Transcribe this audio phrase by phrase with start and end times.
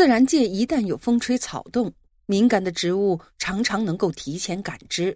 [0.00, 1.92] 自然界一旦有风吹草动，
[2.24, 5.14] 敏感的植物常常能够提前感知，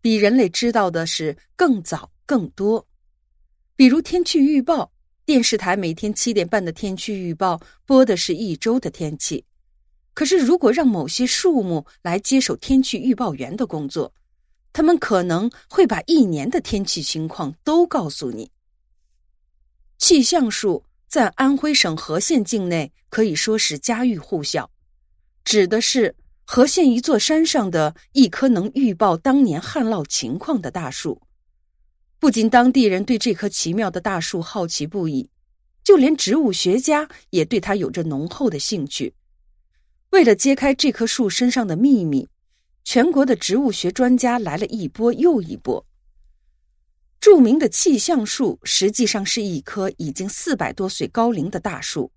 [0.00, 2.86] 比人类知道的是更早更多。
[3.74, 4.88] 比如天气预报，
[5.24, 9.44] 电视台每天七点半的天气预报播的是一周的天气，
[10.14, 14.14] 可是如果让某些树木来接手天气预报员的工作，
[14.72, 18.48] 他们可能会把一年的天气情况都告诉你。
[19.98, 24.70] 气象树在安徽省和县境内可以说是家喻户晓，
[25.42, 26.14] 指的是
[26.44, 31.20] 和县一座山上的一棵能预报当年旱涝情况的大树。
[32.20, 35.28] 不仅当地人对这棵奇妙的大树好奇不已，
[35.82, 39.12] 就连植物学家也对它有着浓厚的兴趣。
[40.10, 42.28] 为了揭开这棵树身上的秘密，
[42.84, 45.84] 全国的植物学专家来了一波又一波。
[47.40, 52.12] 著名的气象树实际上是一棵已经四百多岁高龄的大树，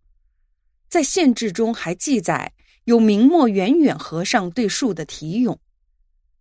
[0.90, 2.52] 在县志中还记载
[2.84, 5.58] 有明末圆远和尚对树的题咏。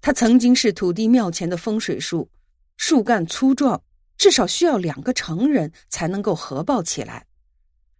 [0.01, 2.29] 它曾经是土地庙前的风水树。
[2.77, 3.81] 树干粗壮，
[4.19, 7.25] 至少需要两个成人才能够合抱起来。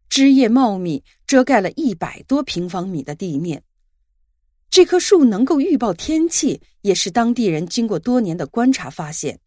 [0.09, 3.63] 枝叶茂密，遮盖了一百多平方米的地面。
[4.69, 9.39] 这棵树能够预报天气，也是当地人经过多年的观察发现。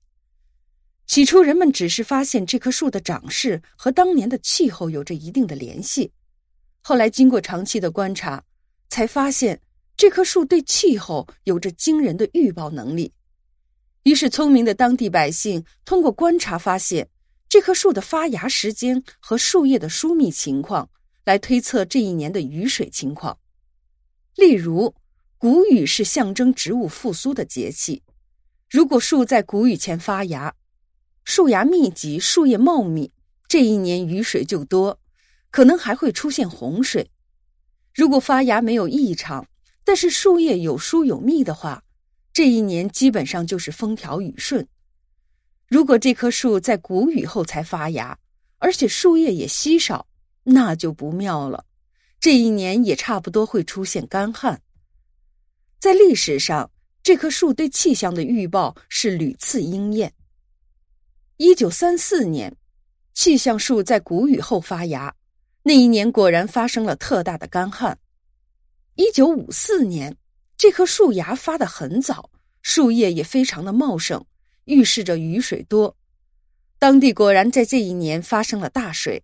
[1.08, 6.12] 起初，人们只是发现这棵树的长势和当年的气候有着一定的联系。
[6.82, 8.44] 后来，经过长期的观察，
[8.90, 9.62] 才发现
[9.96, 13.14] 这棵树对气候有着惊人的预报能力。
[14.04, 17.08] 于是，聪明的当地百姓通过观察发现
[17.48, 20.90] 这棵树的发芽时间和树叶的疏密情况，
[21.24, 23.38] 来推测这一年的雨水情况。
[24.36, 24.94] 例如，
[25.38, 28.04] 谷雨是象征植物复苏的节气，
[28.70, 30.54] 如果树在谷雨前发芽，
[31.26, 33.12] 树芽密集，树叶茂密，
[33.48, 35.00] 这一年雨水就多，
[35.50, 37.10] 可能还会出现洪水。
[37.96, 39.48] 如果发芽没有异常，
[39.84, 41.84] 但是树叶有疏有密的话，
[42.32, 44.66] 这一年基本上就是风调雨顺。
[45.68, 48.20] 如果这棵树在谷雨后才发芽，
[48.60, 50.06] 而且树叶也稀少，
[50.44, 51.66] 那就不妙了。
[52.20, 54.62] 这一年也差不多会出现干旱。
[55.80, 56.70] 在历史上，
[57.02, 60.14] 这棵树对气象的预报是屡次应验。
[61.38, 62.56] 一九三四年，
[63.14, 65.14] 气象树在谷雨后发芽，
[65.64, 68.00] 那一年果然发生了特大的干旱。
[68.96, 70.16] 一九五四年。
[70.58, 72.30] 这棵树芽发的很早，
[72.62, 74.26] 树叶也非常的茂盛，
[74.64, 75.98] 预示着雨水多。
[76.80, 79.22] 当地果然在这一年发生了大水。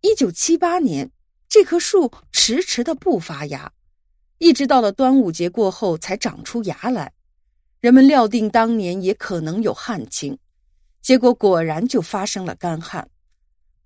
[0.00, 1.10] 一九七八年，
[1.46, 3.70] 这棵树迟迟的不发芽，
[4.38, 7.12] 一直到了端午节过后才长出芽来。
[7.82, 10.38] 人们料定当年也可能有旱情，
[11.06, 13.08] 结果果然就发生了干旱。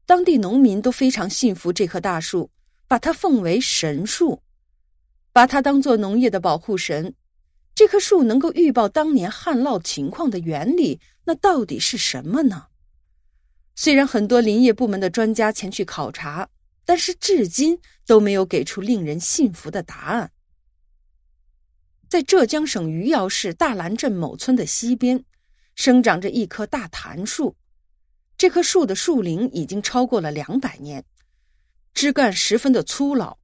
[0.07, 2.51] 当地农民都非常信服这棵大树，
[2.89, 4.41] 把它奉为神树。
[5.31, 7.15] 把它当做农业的保护神，
[7.75, 12.69] 这棵树能够预报当年旱涝情况的原理，那到底是什么呢？
[13.75, 16.49] 虽然很多林业部门的专家前去考察，
[16.87, 20.33] 但是至今都没有给出令人信服的答案。
[22.09, 25.23] 在浙江省余姚市大兰镇某村的西边，
[25.81, 27.57] 生长着一棵大檀树，
[28.37, 31.03] 这棵树的树龄已经超过了两百年，
[31.95, 33.39] 枝干十分的粗老。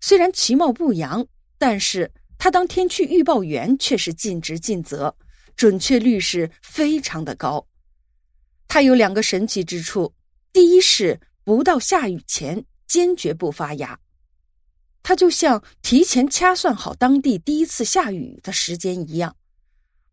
[0.00, 1.24] 虽然其貌不扬，
[1.58, 5.16] 但是他当天气预报员却是尽职尽责，
[5.54, 7.64] 准确率是非常的高。
[8.66, 10.12] 他有两个神奇之处：
[10.52, 13.96] 第一是不到下雨前坚决不发芽，
[15.04, 19.36] 它就像提前掐算好当地第一次下雨的时间一样，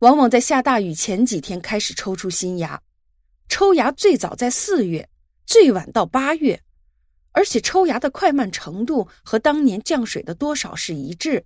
[0.03, 2.81] 往往在下大雨前几天开始抽出新芽，
[3.47, 5.07] 抽芽最早在四月，
[5.45, 6.61] 最晚到八月。
[7.31, 11.45] 而且抽芽的快慢程度和当年降水的多少是一致。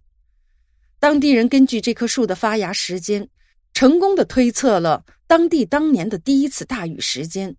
[0.99, 3.29] 当地人根据这棵树的发芽时间，
[3.75, 7.55] 成功的推测了当地当年的第一次大雨时间。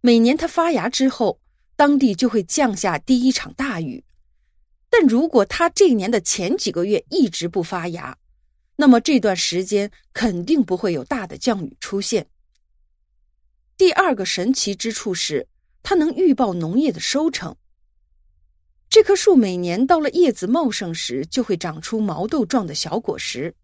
[0.00, 1.38] 每年它发芽之后，
[1.76, 4.02] 当地就会降下第一场大雨。
[4.88, 8.16] 但如果它这年的前几个月一直不发芽，
[8.80, 12.26] 那么这段时间肯定不会有大的降雨出现。
[13.76, 15.46] 第二个神奇之处是。
[15.82, 17.56] 它能预报农业的收成。
[18.90, 23.54] 这棵树每年到了叶子茂盛时，就会长出毛豆状的小果实。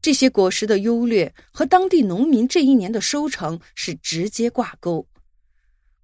[0.00, 5.04] 这些果实的优劣和当地农民这一年的收成是直接挂钩。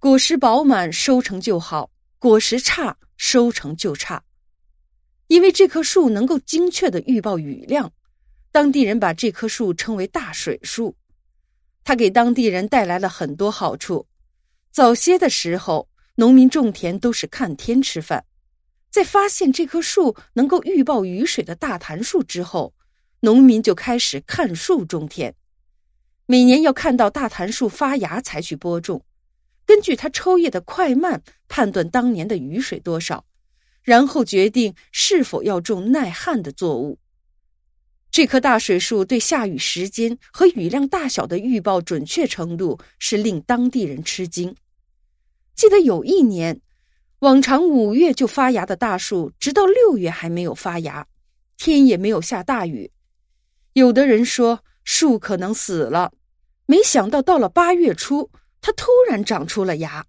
[0.01, 1.89] 果实饱满，收成就好；
[2.19, 4.25] 果实差，收成就差。
[5.29, 7.93] 因为这棵树能够精确的预报雨量，
[8.51, 10.97] 当地人把这棵树称为“大水树”。
[11.85, 14.07] 它给当地人带来了很多好处。
[14.71, 18.25] 早些的时候，农民种田都是看天吃饭，
[18.91, 22.75] 在发现这棵树能够预报雨水的大檀树之后，
[23.21, 25.35] 农民就开始看树种田。
[26.27, 29.05] 每年要看到大檀树发芽才去播种，
[29.65, 33.25] 根据它抽叶的快慢判断当年的雨水多少，
[33.83, 36.99] 然后决定是否要种耐旱的作物。
[38.11, 44.55] 这棵大水树对下雨时间和雨量大小的预报准确程度是令当地人吃惊。
[45.55, 46.61] 记得有一年。
[47.21, 51.05] 往常五月就发芽的大树，直到六月还没有发芽，
[51.57, 52.93] 天也没有下大雨。
[53.73, 56.13] 有的人说树可能死了，
[56.67, 60.07] 没想到到了八月初，它突然长出了芽。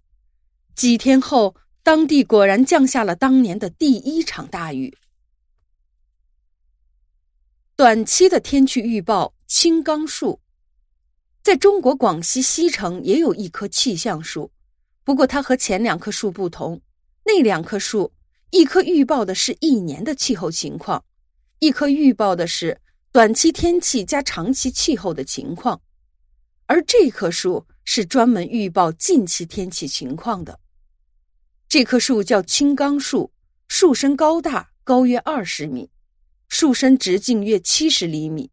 [0.76, 4.96] 几天后，当地果然降下了当年的第一场大雨。
[7.80, 10.38] 短期的天气预报，青冈树，
[11.42, 14.52] 在中国广西西城也有一棵气象树，
[15.02, 16.78] 不过它和前两棵树不同。
[17.24, 18.12] 那两棵树，
[18.50, 21.02] 一棵预报的是一年的气候情况，
[21.60, 22.78] 一棵预报的是
[23.12, 25.80] 短期天气加长期气候的情况，
[26.66, 30.60] 而这棵树是专门预报近期天气情况的。
[31.66, 33.32] 这棵树叫青冈树，
[33.68, 35.88] 树身高大，高约二十米，
[36.50, 38.50] 树身直径约七十厘米。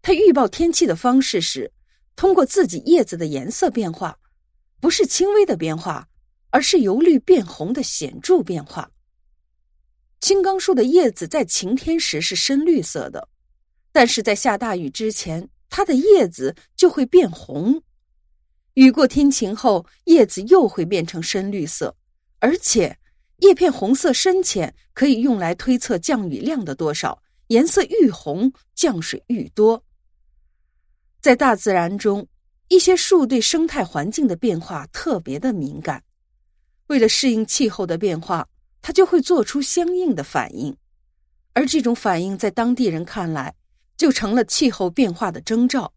[0.00, 1.72] 它预报天气的方式是
[2.14, 4.20] 通过自己叶子的颜色变化，
[4.80, 6.06] 不是轻微的变化。
[6.52, 8.90] 而是由绿变红的显著变化。
[10.20, 13.28] 青冈树的叶子在晴天时是深绿色的，
[13.92, 17.80] 但是在下大雨之前，它的叶子就会变红。
[18.74, 21.96] 雨过天晴后，叶子又会变成深绿色，
[22.40, 22.98] 而且
[23.38, 27.22] 叶片红色深浅可以用来推测降雨量的多少。
[27.50, 29.84] 颜色愈红，降水愈多。
[31.20, 32.28] 在大自然中，
[32.68, 36.04] 一些树对生态环境的变化特别的敏感。
[36.86, 38.48] 为了适应气候的变化，
[38.80, 40.76] 它就会做出相应的反应，
[41.52, 43.56] 而这种反应在当地人看来，
[43.96, 45.92] 就成了气候变化的征兆，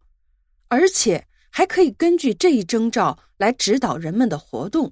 [0.70, 4.92] 而且还可以根据这一征兆来指导人们的活动。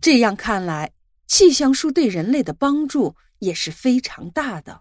[0.00, 0.94] 这样看来，
[1.26, 4.80] 气象树对人类的帮助也是非常大的。